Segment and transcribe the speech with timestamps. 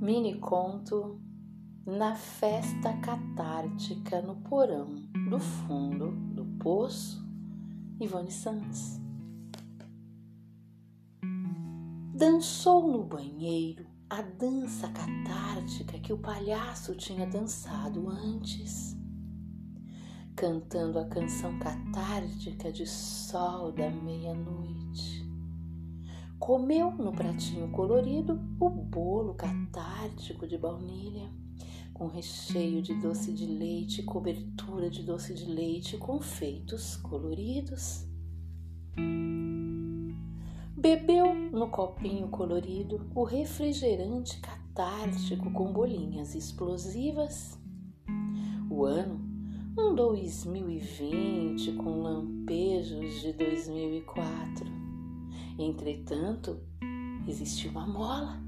[0.00, 1.20] Mini conto
[1.84, 4.94] na festa catártica no porão
[5.28, 7.26] do fundo do poço,
[7.98, 9.00] Ivone Santos.
[12.14, 18.96] Dançou no banheiro a dança catártica que o palhaço tinha dançado antes,
[20.36, 25.07] cantando a canção catártica de sol da meia-noite
[26.38, 31.28] Comeu no pratinho colorido o bolo catártico de baunilha,
[31.92, 38.06] com recheio de doce de leite cobertura de doce de leite com feitos coloridos.
[40.76, 47.58] Bebeu no copinho colorido o refrigerante catártico com bolinhas explosivas.
[48.70, 49.20] O ano
[49.76, 54.77] um 2020 com lampejos de 2004
[55.58, 56.60] Entretanto,
[57.26, 58.40] existiu uma mola